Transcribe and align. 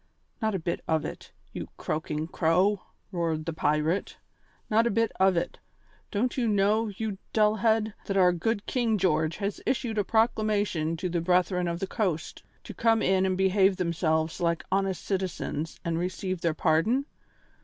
"Not 0.41 0.55
a 0.55 0.59
bit 0.59 0.81
of 0.87 1.05
it, 1.05 1.31
you 1.53 1.67
croaking 1.77 2.27
crow!" 2.29 2.81
roared 3.11 3.45
the 3.45 3.53
pirate. 3.53 4.17
"Not 4.67 4.87
a 4.87 4.89
bit 4.89 5.11
of 5.19 5.37
it. 5.37 5.59
Don't 6.09 6.35
you 6.37 6.47
know, 6.47 6.87
you 6.87 7.19
dull 7.33 7.57
head, 7.57 7.93
that 8.07 8.17
our 8.17 8.33
good 8.33 8.65
King 8.65 8.97
George 8.97 9.37
has 9.37 9.61
issued 9.63 9.99
a 9.99 10.03
proclamation 10.03 10.97
to 10.97 11.07
the 11.07 11.21
Brethren 11.21 11.67
of 11.67 11.79
the 11.79 11.85
Coast 11.85 12.41
to 12.63 12.73
come 12.73 13.03
in 13.03 13.27
and 13.27 13.37
behave 13.37 13.77
themselves 13.77 14.39
like 14.41 14.63
honest 14.71 15.05
citizens 15.05 15.79
and 15.85 15.99
receive 15.99 16.41
their 16.41 16.55
pardon? 16.55 17.05